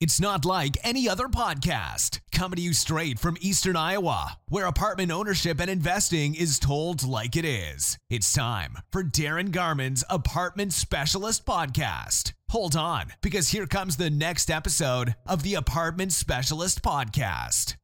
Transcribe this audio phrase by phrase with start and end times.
[0.00, 2.20] It's not like any other podcast.
[2.30, 7.34] Coming to you straight from Eastern Iowa, where apartment ownership and investing is told like
[7.34, 7.98] it is.
[8.08, 12.32] It's time for Darin Garman's Apartment Specialist Podcast.
[12.50, 17.74] Hold on, because here comes the next episode of the Apartment Specialist Podcast.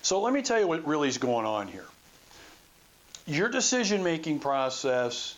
[0.00, 1.86] So let me tell you what really is going on here.
[3.26, 5.36] Your decision making process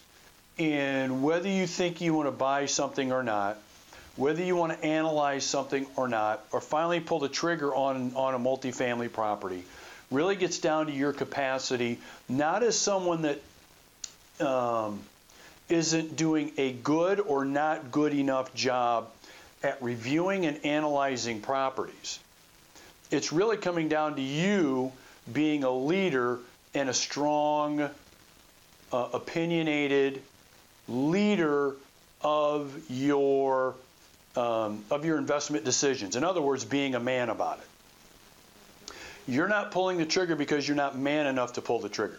[0.59, 3.57] and whether you think you want to buy something or not
[4.16, 8.34] whether you want to analyze something or not, or finally pull the trigger on, on
[8.34, 9.64] a multifamily property,
[10.11, 11.98] really gets down to your capacity,
[12.29, 13.40] not as someone that
[14.46, 15.00] um,
[15.68, 19.11] not doing a good or not good enough job
[19.62, 22.18] at reviewing and analyzing properties.
[23.11, 24.92] It's really coming down to you
[25.32, 26.39] being a leader
[26.75, 27.89] and a strong, uh,
[28.92, 30.20] opinionated
[30.89, 31.75] leader
[32.20, 33.75] of your
[34.36, 36.16] um, of your investment decisions.
[36.16, 38.92] In other words, being a man about it.
[39.27, 42.19] You're not pulling the trigger because you're not man enough to pull the trigger.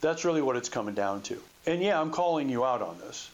[0.00, 1.40] That's really what it's coming down to.
[1.66, 3.30] And yeah, I'm calling you out on this.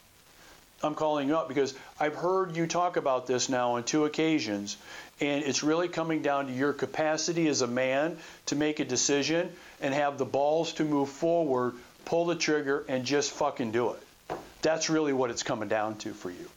[0.83, 4.77] I'm calling you out because I've heard you talk about this now on two occasions,
[5.20, 9.50] and it's really coming down to your capacity as a man to make a decision
[9.81, 14.36] and have the balls to move forward, pull the trigger, and just fucking do it.
[14.61, 16.50] That's really what it's coming down to for you.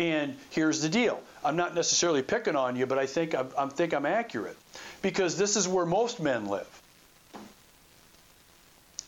[0.00, 1.20] And here's the deal.
[1.44, 4.56] I'm not necessarily picking on you, but I think I'm, I think I'm accurate
[5.02, 6.66] because this is where most men live.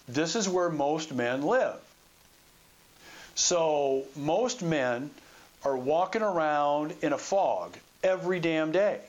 [0.07, 1.79] This is where most men live.
[3.35, 5.11] So most men
[5.65, 9.01] are walking around in a fog every damn day.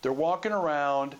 [0.00, 1.16] They're walking around.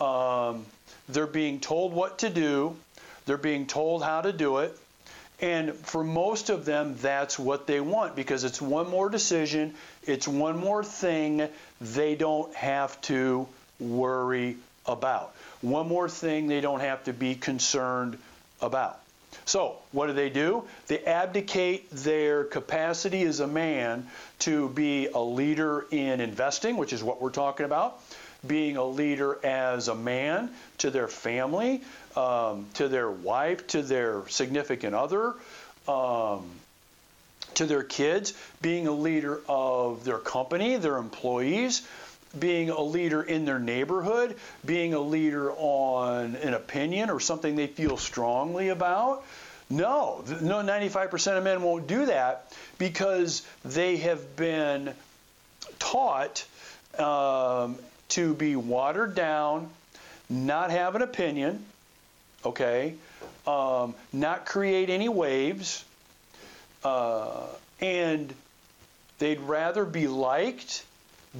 [0.00, 0.64] Um,
[1.08, 2.76] they're being told what to do.
[3.24, 4.78] They're being told how to do it.
[5.40, 10.26] And for most of them, that's what they want because it's one more decision, it's
[10.26, 11.48] one more thing
[11.80, 13.46] they don't have to
[13.78, 15.34] worry about.
[15.60, 18.18] One more thing they don't have to be concerned
[18.62, 19.00] about.
[19.44, 20.64] So, what do they do?
[20.86, 24.08] They abdicate their capacity as a man
[24.40, 28.00] to be a leader in investing, which is what we're talking about,
[28.46, 31.82] being a leader as a man to their family,
[32.16, 35.34] um, to their wife, to their significant other,
[35.86, 36.50] um,
[37.54, 41.86] to their kids, being a leader of their company, their employees,
[42.38, 47.66] being a leader in their neighborhood, being a leader on an opinion or something they
[47.66, 49.24] feel strongly about.
[49.68, 54.92] No, no, 95% of men won't do that because they have been
[55.78, 56.44] taught
[56.98, 57.76] um,
[58.10, 59.68] to be watered down,
[60.28, 61.64] not have an opinion,
[62.46, 62.94] okay,
[63.46, 65.84] um, not create any waves,
[66.84, 67.46] uh,
[67.80, 68.32] and
[69.18, 70.84] they'd rather be liked,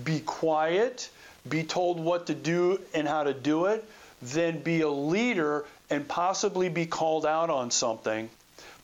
[0.05, 1.09] be quiet,
[1.49, 3.85] be told what to do and how to do it,
[4.23, 8.29] than be a leader and possibly be called out on something,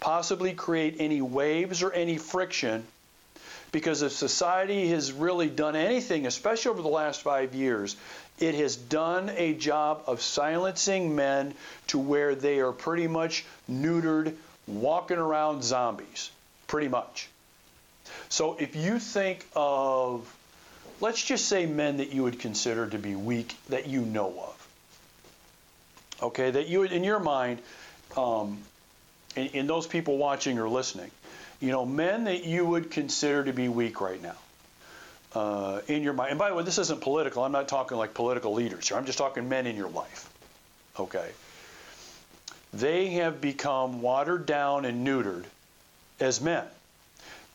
[0.00, 2.84] possibly create any waves or any friction.
[3.72, 7.96] Because if society has really done anything, especially over the last five years,
[8.42, 11.54] it has done a job of silencing men
[11.86, 14.34] to where they are pretty much neutered,
[14.66, 16.30] walking around zombies,
[16.66, 17.28] pretty much.
[18.28, 20.26] So if you think of,
[21.00, 24.69] let's just say men that you would consider to be weak that you know of,
[26.20, 27.60] okay, that you, in your mind,
[28.16, 28.58] um,
[29.36, 31.12] in, in those people watching or listening,
[31.60, 34.34] you know, men that you would consider to be weak right now
[35.34, 36.31] uh, in your mind.
[36.31, 37.44] And by the way, this isn't political.
[37.44, 38.97] I'm not talking like political leaders here.
[38.97, 40.28] I'm just talking men in your life.
[40.98, 41.31] Okay.
[42.72, 45.44] They have become watered down and neutered
[46.20, 46.65] as men.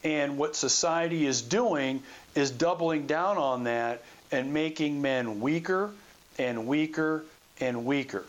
[0.03, 2.03] And what society is doing
[2.35, 5.91] is doubling down on that and making men weaker
[6.37, 7.23] and weaker
[7.59, 8.23] and weaker.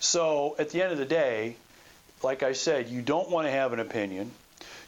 [0.00, 1.56] So at the end of the day,
[2.22, 4.30] like I said, you don't want to have an opinion.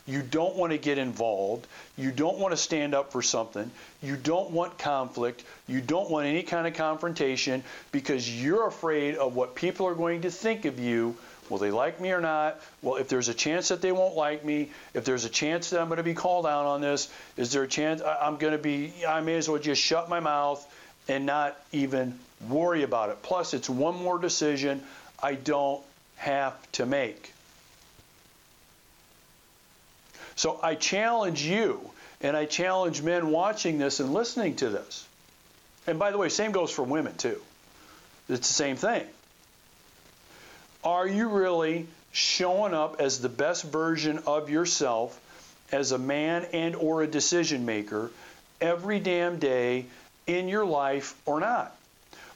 [0.09, 1.67] You don't want to get involved.
[1.99, 3.71] You don't want to stand up for something.
[4.03, 5.45] You don't want conflict.
[5.67, 7.63] You don't want any kind of confrontation
[7.93, 11.15] because you're afraid of what people are going to think of you.
[11.51, 12.59] Will they like me or not?
[12.81, 15.81] Well, if there's a chance that they won't like me, if there's a chance that
[15.81, 18.59] I'm going to be called out on this, is there a chance I'm going to
[18.59, 20.67] be, I may as well just shut my mouth
[21.07, 22.19] and not even
[22.49, 23.21] worry about it.
[23.23, 24.83] Plus, it's one more decision
[25.23, 25.83] I don't
[26.17, 27.35] have to make.
[30.39, 31.81] So I challenge you,
[32.21, 35.05] and I challenge men watching this and listening to this.
[35.89, 37.41] And by the way, same goes for women too.
[38.29, 39.05] It's the same thing.
[40.85, 45.19] Are you really showing up as the best version of yourself
[45.73, 48.13] as a man and or a decision maker
[48.61, 49.87] every damn day
[50.29, 51.77] in your life or not?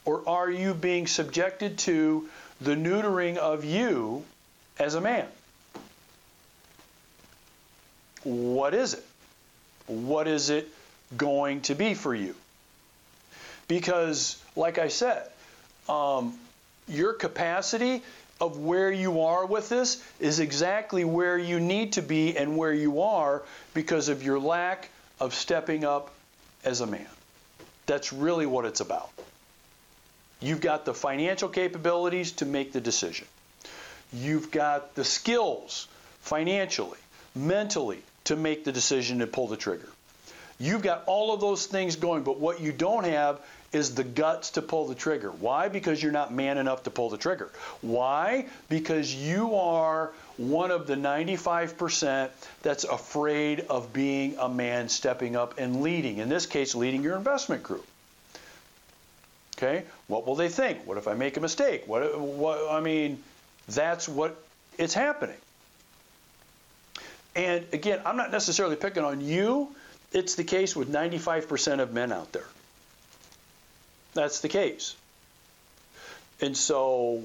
[0.04, 2.28] Or are you being subjected to
[2.60, 4.24] the neutering of you
[4.80, 5.28] as a man?
[8.24, 9.04] What is it?
[9.86, 10.68] What is it
[11.16, 12.34] going to be for you?
[13.68, 15.28] Because, like I said,
[15.88, 16.34] um,
[16.88, 18.02] your capacity
[18.40, 22.72] of where you are with this is exactly where you need to be and where
[22.72, 23.42] you are
[23.74, 24.88] because of your lack
[25.20, 26.12] of stepping up
[26.64, 27.06] as a man.
[27.86, 29.10] That's really what it's about.
[30.40, 33.26] You've got the financial capabilities to make the decision.
[34.12, 35.86] You've got the skills
[36.20, 36.98] financially,
[37.34, 39.88] mentally to make the decision to pull the trigger.
[40.58, 43.40] You've got all of those things going, but what you don't have
[43.72, 45.30] is the guts to pull the trigger.
[45.30, 45.68] Why?
[45.68, 47.50] Because you're not man enough to pull the trigger.
[47.80, 48.46] Why?
[48.68, 52.28] Because you are one of the 95%
[52.62, 56.18] that's afraid of being a man stepping up and leading.
[56.18, 57.86] In this case, leading your investment group.
[59.56, 59.84] Okay?
[60.06, 60.86] What will they think?
[60.86, 61.84] What if I make a mistake?
[61.86, 63.22] What, what I mean,
[63.68, 64.36] that's what
[64.76, 65.36] it's happening.
[67.34, 69.74] And again, I'm not necessarily picking on you.
[70.12, 72.46] It's the case with 95% of men out there.
[74.14, 74.94] That's the case.
[76.40, 77.22] And so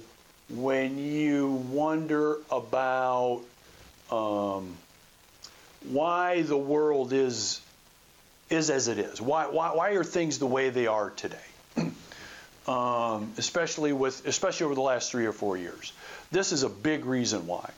[0.49, 3.41] when you wonder about
[4.11, 4.75] um,
[5.89, 7.61] why the world is
[8.49, 11.35] is as it is, why, why, why are things the way they are today,
[12.67, 15.91] um, especially with especially over the last three or four years,
[16.31, 17.69] this is a big reason why.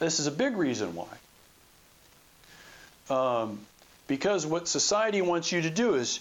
[0.00, 1.06] This is a big reason why.
[3.10, 3.60] Um,
[4.08, 6.20] because what society wants you to do is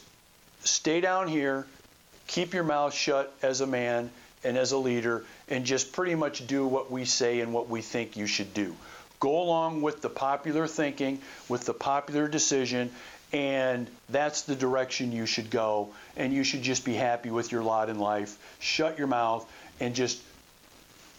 [0.64, 1.66] stay down here,
[2.28, 4.12] keep your mouth shut as a man
[4.44, 7.82] and as a leader, and just pretty much do what we say and what we
[7.82, 8.76] think you should do.
[9.20, 12.92] Go along with the popular thinking, with the popular decision,
[13.32, 15.90] and that's the direction you should go.
[16.18, 18.38] And you should just be happy with your lot in life.
[18.60, 19.50] Shut your mouth
[19.80, 20.22] and just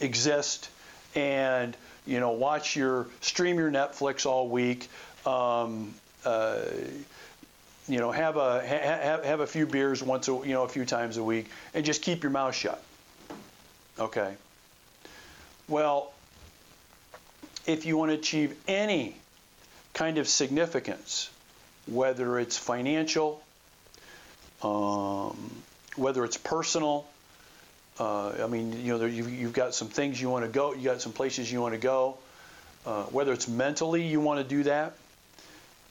[0.01, 0.69] exist
[1.15, 1.77] and
[2.07, 4.89] you know watch your stream your Netflix all week.
[5.27, 5.95] Um,
[6.25, 6.61] uh,
[7.89, 10.85] you know, have a have, have a few beers once a, you know a few
[10.85, 12.83] times a week, and just keep your mouth shut.
[13.99, 14.35] Okay.
[15.69, 16.13] Well,
[17.67, 19.17] if you want to achieve any
[19.93, 21.31] kind of significance,
[21.87, 23.43] whether it's financial,
[24.63, 25.63] um,
[25.97, 27.07] whether it's personal,
[28.01, 30.85] uh, I mean, you know, you've, you've, got some things you want to go, you
[30.85, 32.17] got some places you want to go.
[32.87, 34.95] Uh, whether it's mentally you want to do that,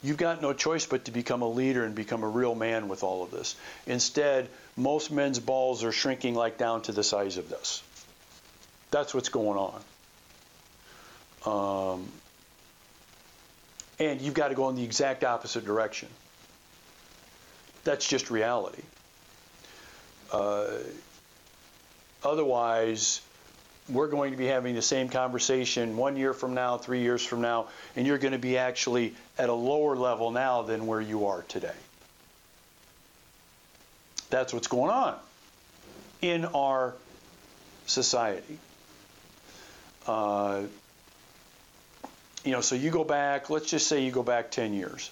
[0.02, 3.04] You've got no choice but to become a leader and become a real man with
[3.04, 3.56] all of this.
[3.86, 4.48] Instead,
[4.78, 7.84] most men's balls are shrinking like down to the size of this.
[8.92, 9.60] That's what's going
[11.46, 11.96] on.
[11.96, 12.08] Um,
[14.00, 16.08] and you've got to go in the exact opposite direction.
[17.84, 18.84] That's just reality.
[20.32, 20.68] Uh,
[22.24, 23.22] otherwise,
[23.90, 27.42] we're going to be having the same conversation one year from now, three years from
[27.42, 31.28] now, and you're going to be actually at a lower level now than where you
[31.28, 31.74] are today.
[34.30, 35.16] That's what's going on
[36.22, 36.94] in our
[37.88, 38.60] society.
[40.06, 40.64] Uh,
[42.44, 45.12] you know, so you go back, let's just say you go back 10 years.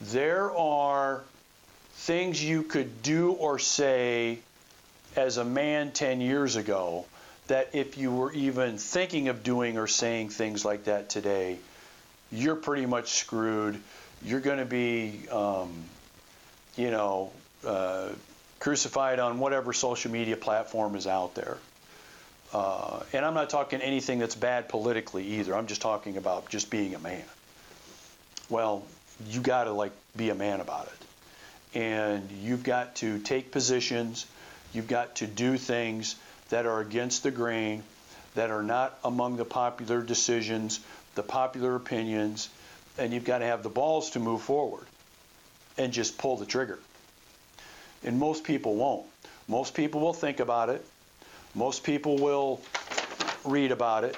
[0.00, 1.22] There are
[1.92, 4.38] things you could do or say
[5.16, 7.06] as a man 10 years ago
[7.48, 11.58] that if you were even thinking of doing or saying things like that today,
[12.30, 13.80] you're pretty much screwed.
[14.22, 15.72] You're going to be, um,
[16.76, 17.32] you know,
[17.66, 18.10] uh,
[18.60, 21.58] crucified on whatever social media platform is out there.
[22.52, 25.54] Uh, and I'm not talking anything that's bad politically either.
[25.54, 27.22] I'm just talking about just being a man.
[28.48, 28.84] Well,
[29.28, 34.26] you got to like be a man about it, and you've got to take positions.
[34.72, 36.16] You've got to do things
[36.50, 37.82] that are against the grain,
[38.34, 40.80] that are not among the popular decisions,
[41.14, 42.48] the popular opinions,
[42.98, 44.86] and you've got to have the balls to move forward
[45.78, 46.78] and just pull the trigger.
[48.04, 49.06] And most people won't.
[49.48, 50.84] Most people will think about it.
[51.54, 52.60] Most people will
[53.44, 54.16] read about it.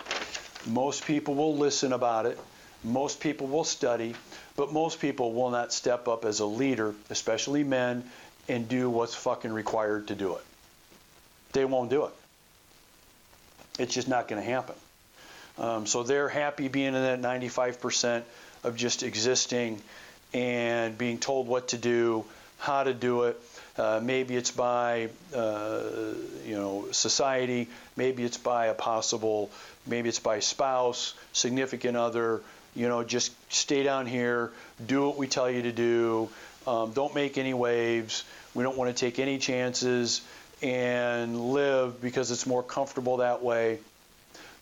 [0.67, 2.39] Most people will listen about it.
[2.85, 4.15] Most people will study.
[4.57, 8.05] But most people will not step up as a leader, especially men,
[8.49, 10.45] and do what's fucking required to do it.
[11.53, 12.13] They won't do it.
[13.79, 14.75] It's just not going to happen.
[15.59, 18.23] Um, so they're happy being in that 95%
[18.65, 19.81] of just existing
[20.33, 22.25] and being told what to do,
[22.59, 23.41] how to do it.
[23.77, 25.81] Uh, maybe it's by uh,
[26.45, 29.51] you know society, maybe it's by a possible,
[29.87, 32.43] maybe it's by spouse, significant other,
[32.75, 34.51] you know, just stay down here,
[34.87, 36.29] do what we tell you to do,
[36.67, 38.25] um, don't make any waves.
[38.55, 40.23] We don't want to take any chances
[40.63, 43.79] and live because it's more comfortable that way.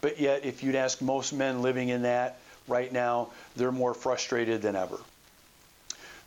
[0.00, 4.62] But yet, if you'd ask most men living in that right now, they're more frustrated
[4.62, 4.98] than ever.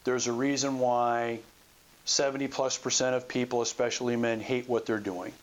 [0.04, 1.40] There's a reason why
[2.06, 5.34] 70 plus percent of people, especially men, hate what they're doing.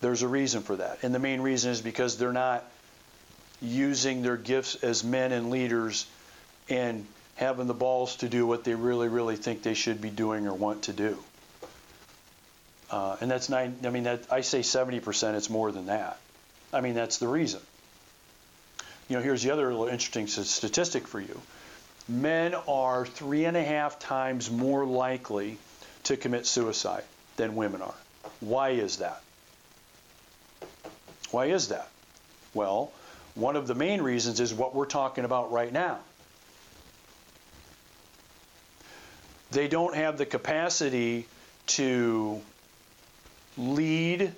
[0.00, 0.98] There's a reason for that.
[1.02, 2.64] And the main reason is because they're not
[3.62, 6.06] using their gifts as men and leaders
[6.68, 10.46] and having the balls to do what they really, really think they should be doing
[10.46, 11.18] or want to do.
[12.90, 13.76] Uh, and that's nine.
[13.84, 15.34] I mean, that I say 70%.
[15.34, 16.18] It's more than that.
[16.72, 17.60] I mean, that's the reason.
[19.08, 21.40] You know, here's the other little interesting statistic for you.
[22.08, 25.58] Men are three and a half times more likely
[26.04, 27.04] to commit suicide
[27.36, 27.94] than women are.
[28.40, 29.22] Why is that?
[31.30, 31.88] Why is that?
[32.52, 32.92] Well,
[33.34, 35.98] one of the main reasons is what we're talking about right now.
[39.54, 41.26] They don't have the capacity
[41.68, 42.40] to
[43.56, 44.32] lead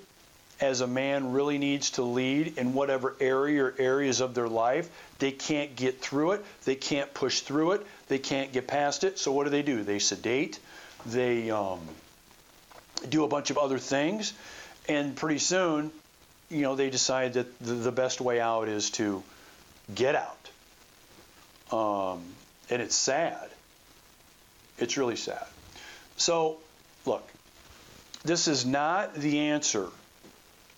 [0.59, 4.89] as a man really needs to lead in whatever area or areas of their life.
[5.17, 6.45] They can't get through it.
[6.65, 7.87] They can't push through it.
[8.07, 9.17] They can't get past it.
[9.17, 9.83] So what do they do?
[9.83, 10.59] They sedate.
[11.07, 11.79] They um,
[13.09, 14.33] do a bunch of other things,
[14.87, 15.91] and pretty soon,
[16.49, 19.23] you know, they decide that the, best way out is to
[19.93, 20.49] get out.
[21.71, 22.23] Um,
[22.69, 23.49] and it's sad.
[24.77, 25.45] It's really sad.
[26.17, 26.57] So,
[27.05, 27.27] look,
[28.23, 29.87] this is not the answer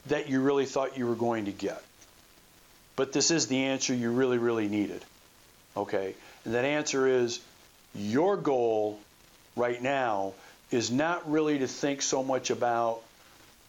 [0.08, 1.82] that you really thought you were going to get.
[2.96, 5.04] But this is the answer you really, really needed.
[5.76, 6.16] Okay?
[6.46, 7.40] And that answer is
[7.96, 9.00] your goal
[9.56, 10.34] right now
[10.72, 13.02] is not really to think so much about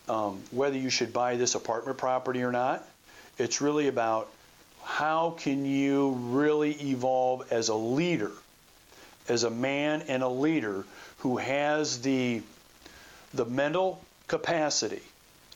[0.09, 2.85] um, whether you should buy this apartment property or not.
[3.39, 4.29] It's really about
[4.83, 8.33] how can you really evolve as a leader,
[9.29, 10.85] as a man and a leader
[11.19, 12.43] who has the
[13.33, 15.03] the mental capacity,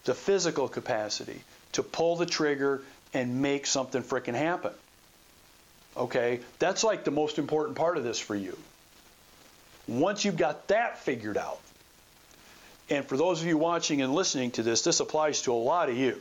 [0.04, 1.40] the physical capacity
[1.72, 4.72] to pull the trigger and make something freaking happen.
[5.96, 6.40] Okay?
[6.58, 8.56] That's like the most important part of this for you.
[9.86, 11.60] Once you've got that figured out,
[12.90, 15.88] and for those of you watching and listening to this, this applies to a lot
[15.88, 16.20] of you.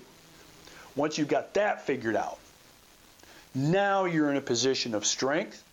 [0.96, 2.38] Once you've got that figured out,
[3.56, 5.64] now you're in a position of strength.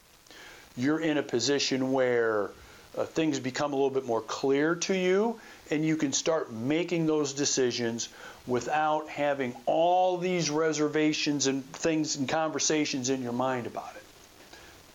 [0.76, 2.50] You're in a position where
[2.96, 7.06] uh, things become a little bit more clear to you and you can start making
[7.06, 8.08] those decisions
[8.46, 14.02] without having all these reservations and things and conversations in your mind about it.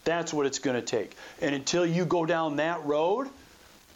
[0.03, 1.15] That's what it's going to take.
[1.41, 3.29] And until you go down that road,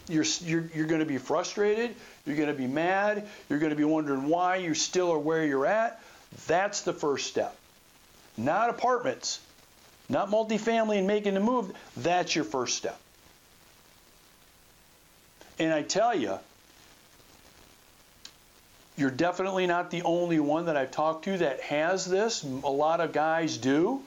[0.08, 1.96] you're, you're, you're going to be frustrated,
[2.26, 5.46] you're going to be mad, you're going to be wondering why you still are where
[5.46, 6.02] you're at.
[6.48, 7.56] That's the first step.
[8.38, 9.40] Not apartments,
[10.10, 11.72] not multifamily and making the move.
[11.96, 13.00] That's your first step.
[15.60, 16.39] And I tell you,
[18.98, 22.44] you're definitely not the only one that I've talked to that has this.
[22.44, 24.01] A lot of guys do.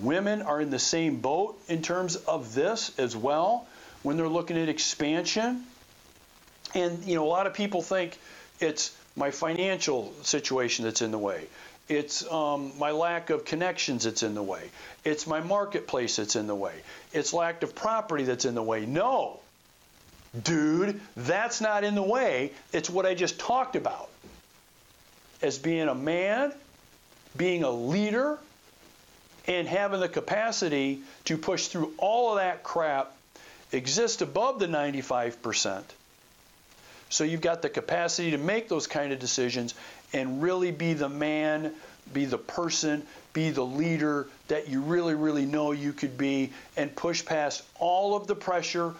[0.00, 3.66] Women are in the same boat in terms of this as well
[4.02, 5.64] when they're looking at expansion.
[6.74, 8.18] And you know, a lot of people think
[8.60, 11.46] it's my financial situation that's in the way.
[11.88, 14.70] It's um, my lack of connections that's in the way.
[15.04, 16.74] It's my marketplace that's in the way.
[17.12, 18.86] It's lack of property that's in the way.
[18.86, 19.40] No,
[20.42, 22.52] Dude, that's not in the way.
[22.72, 24.08] It's what I just talked about.
[25.40, 26.52] As being a man,
[27.36, 28.38] being a leader,
[29.46, 33.12] and having the capacity to push through all of that crap,
[33.72, 35.82] exist above the 95%.
[37.08, 39.74] So you've got the capacity to make those kind of decisions
[40.12, 41.72] and really be the man,
[42.12, 46.94] be the person, be the leader that you really, really know you could be, and
[46.94, 48.94] push past all of the pressure,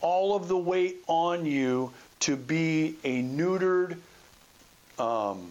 [0.00, 3.96] all of the weight on you to be a neutered,
[4.98, 5.50] um,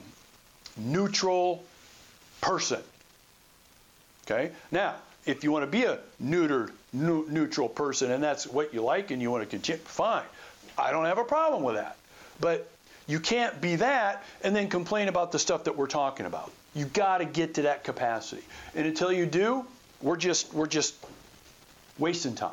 [0.77, 1.63] neutral
[2.41, 2.81] person.
[4.25, 4.51] Okay?
[4.71, 8.81] Now, if you want to be a neutered, nu- neutral person and that's what you
[8.81, 10.23] like and you want to continue, fine.
[10.77, 11.97] I don't have a problem with that.
[12.39, 12.69] But
[13.09, 16.51] you can't be that and then complain about the stuff that we're talking about.
[16.75, 18.43] You got to get to that capacity.
[18.75, 19.65] And until you do,
[20.01, 20.93] we're just we're just
[21.97, 22.51] wasting time.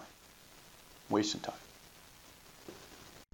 [1.11, 1.53] Wasting time.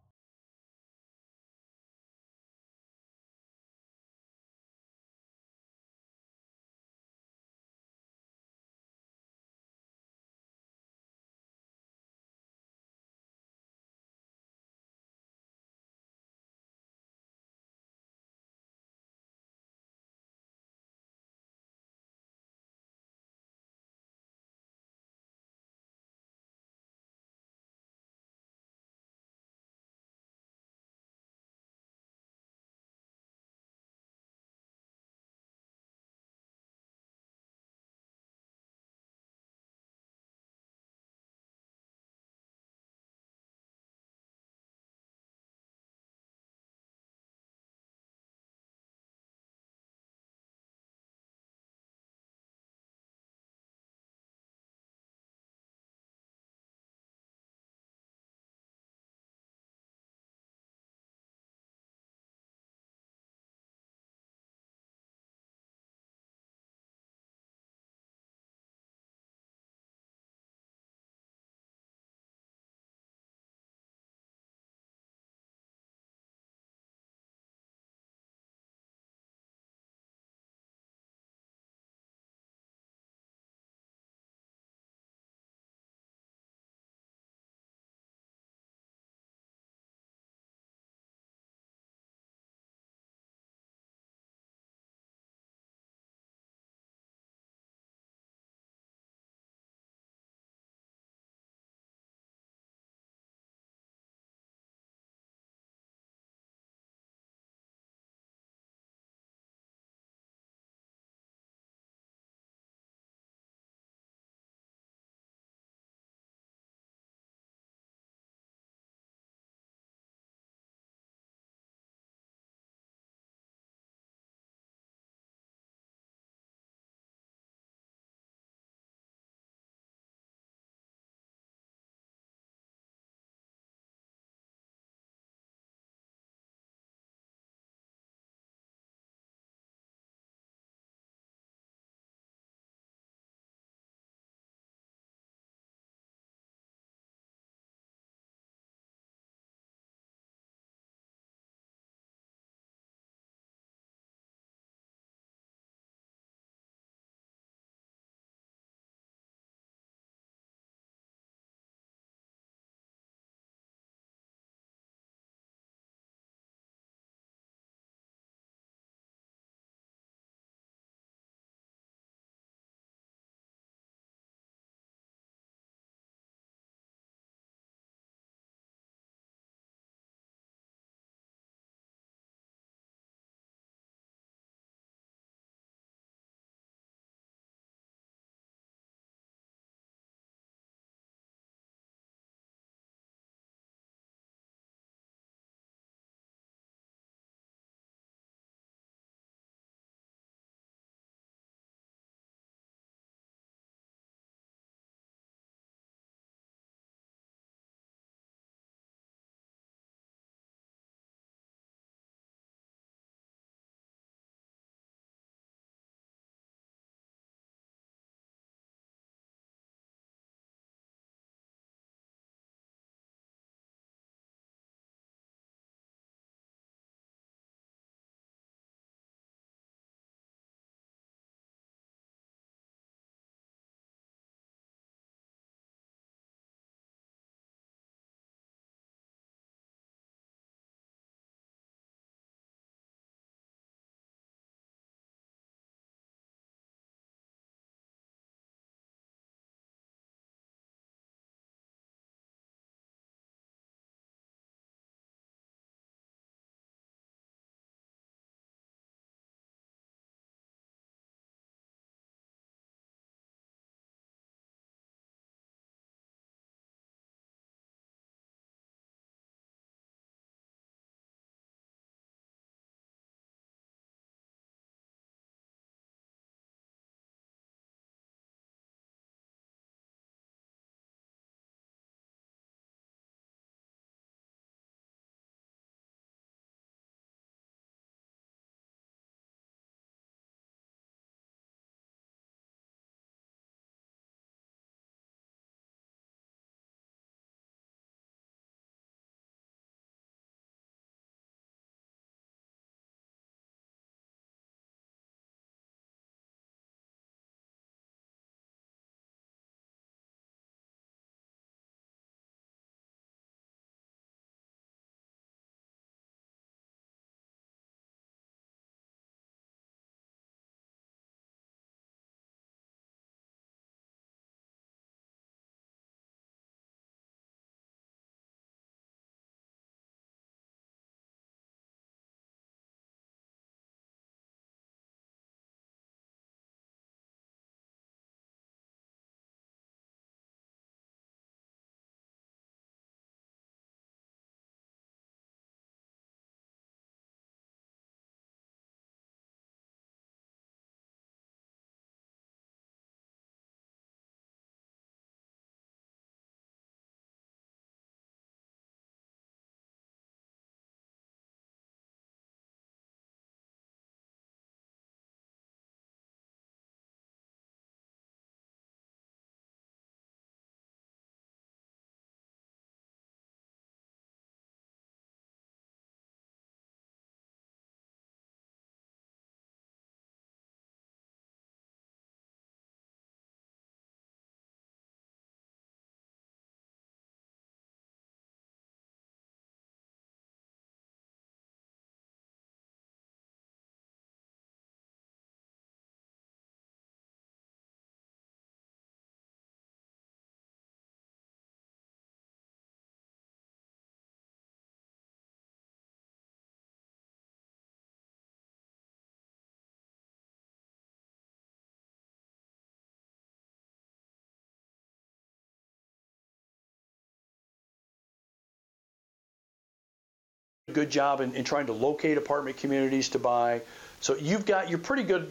[420.73, 423.61] good job in, in trying to locate apartment communities to buy.
[424.01, 425.29] So you've got, you're pretty good.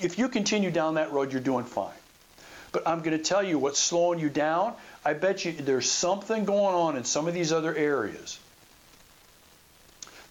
[0.00, 1.94] If you continue down that road, you're doing fine.
[2.72, 4.74] But I'm going to tell you what's slowing you down.
[5.04, 8.38] I bet you there's something going on in some of these other areas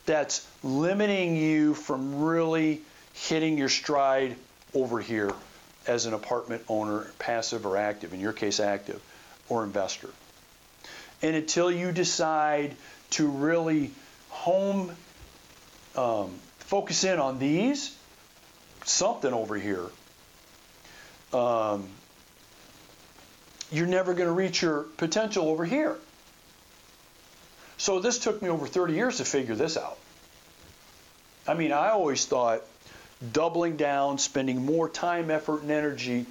[0.05, 2.81] that's limiting you from really
[3.13, 4.35] hitting your stride
[4.73, 5.31] over here
[5.87, 9.01] as an apartment owner, passive or active, in your case, active,
[9.49, 10.09] or investor.
[11.21, 12.75] And until you decide
[13.11, 13.91] to really
[14.31, 14.91] home,
[15.95, 17.95] um, focus in on these,
[18.83, 19.85] something over here,
[21.33, 21.87] um,
[23.71, 25.95] you're never going to reach your potential over here.
[27.77, 29.97] So this took me over 30 years to figure this out.
[31.47, 32.61] I mean, I always thought
[33.33, 36.25] doubling down, spending more time, effort, and energy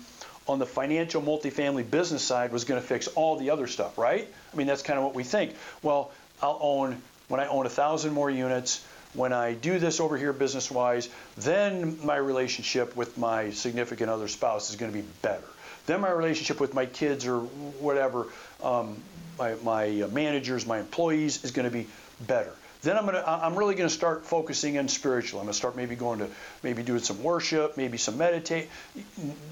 [0.49, 4.29] on the financial multifamily business side was going to fix all the other stuff, right?
[4.53, 5.55] I mean, that's kind of what we think.
[5.83, 6.11] Well,
[6.43, 10.33] I'll own, when I own a thousand more units, when I do this over here
[10.33, 15.47] business wise, then my relationship with my significant other spouse is going to be better.
[15.87, 18.27] Then my relationship with my kids or whatever,
[18.63, 18.97] um,
[19.39, 21.87] my, my managers, my employees is going to be
[22.27, 22.53] better.
[22.83, 25.41] Then I'm gonna, I'm really to start focusing in spiritual.
[25.41, 26.29] I'm to start maybe going to,
[26.63, 28.71] maybe doing some worship, maybe some meditate.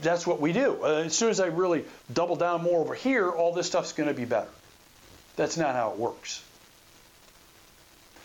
[0.02, 0.78] That's what we do.
[0.82, 4.08] Uh, as soon as I really double down more over here, all this stuff's going
[4.08, 4.48] to be better.
[5.36, 6.42] That's not how it works.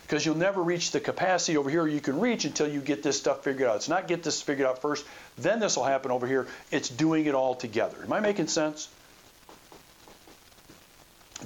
[0.03, 3.17] Because you'll never reach the capacity over here you can reach until you get this
[3.17, 3.77] stuff figured out.
[3.77, 5.05] It's not get this figured out first,
[5.37, 6.47] then this will happen over here.
[6.71, 7.97] It's doing it all together.
[8.03, 8.89] Am I making sense?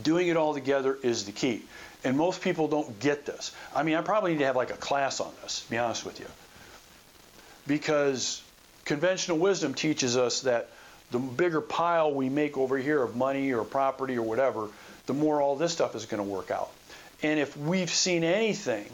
[0.02, 1.64] Doing it all together is the key.
[2.04, 3.52] And most people don't get this.
[3.76, 6.06] I mean, I probably need to have like a class on this, to be honest
[6.06, 6.28] with you.
[7.66, 8.42] Because
[8.86, 10.70] conventional wisdom teaches us that
[11.12, 14.68] the bigger pile we make over here of money or property or whatever,
[15.06, 16.70] the more all this stuff is going to work out.
[17.24, 18.86] And if we've seen anything,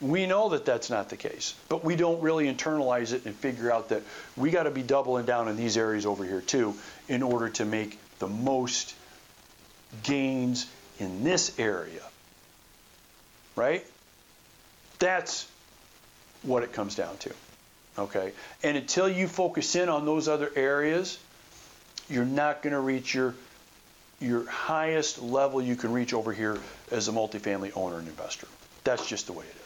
[0.00, 3.70] we know that that's not the case, but we don't really internalize it and figure
[3.70, 4.02] out that
[4.36, 6.74] we got to be doubling down in these areas over here too
[7.08, 8.94] in order to make the most
[10.02, 10.66] gains
[10.98, 12.02] in this area.
[13.56, 13.84] Right?
[14.98, 15.46] That's
[16.42, 17.32] what it comes down to.
[17.98, 18.32] Okay?
[18.62, 21.18] And until you focus in on those other areas,
[22.08, 23.34] you're not going to reach your
[24.20, 26.58] your highest level you can reach over here
[26.90, 28.46] as a multifamily owner and investor.
[28.84, 29.59] That's just the way it is.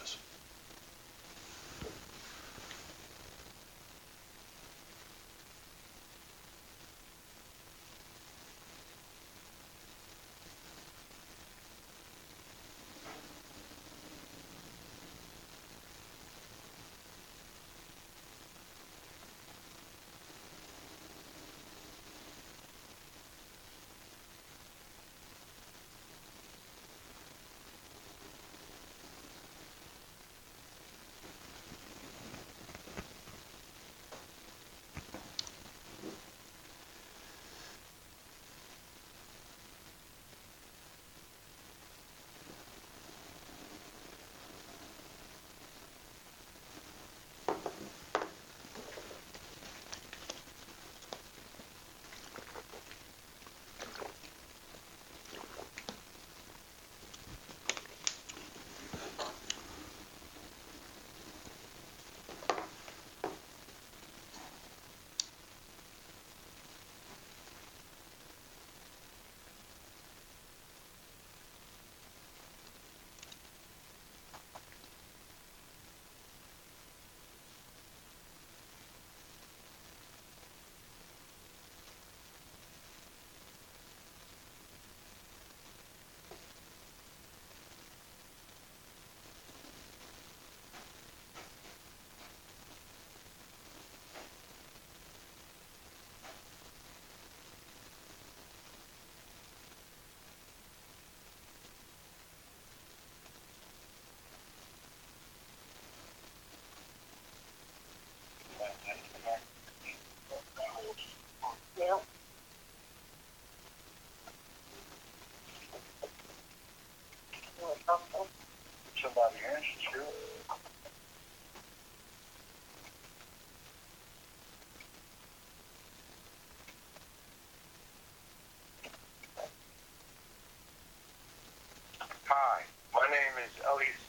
[133.44, 134.03] Is Elliot Seabrook.